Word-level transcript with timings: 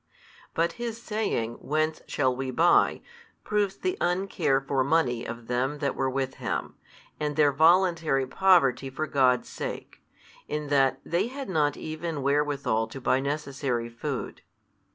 But 0.55 0.71
His 0.81 0.99
saying 0.99 1.57
Whence 1.61 2.01
shall 2.07 2.35
we 2.35 2.49
buy 2.49 3.01
proves 3.43 3.77
the 3.77 3.99
uncare 4.01 4.59
for 4.59 4.83
money 4.83 5.25
of 5.27 5.45
them 5.45 5.77
that 5.77 5.95
were 5.95 6.09
with 6.09 6.37
Him, 6.37 6.73
and 7.19 7.35
their 7.35 7.51
voluntary 7.51 8.25
poverty 8.25 8.89
for 8.89 9.05
God's 9.05 9.47
sake, 9.47 10.01
in 10.47 10.69
that 10.69 10.99
they 11.05 11.27
had 11.27 11.49
not 11.49 11.77
even 11.77 12.23
wherewithal 12.23 12.87
to 12.87 12.99
buy 12.99 13.19
necessary 13.19 13.89
food. 13.89 14.41